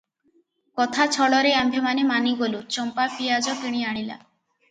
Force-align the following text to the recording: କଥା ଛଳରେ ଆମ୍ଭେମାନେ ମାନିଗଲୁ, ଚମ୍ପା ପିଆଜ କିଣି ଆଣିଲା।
କଥା 0.79 1.05
ଛଳରେ 1.15 1.51
ଆମ୍ଭେମାନେ 1.57 2.05
ମାନିଗଲୁ, 2.13 2.61
ଚମ୍ପା 2.77 3.07
ପିଆଜ 3.19 3.57
କିଣି 3.63 3.85
ଆଣିଲା। 3.91 4.17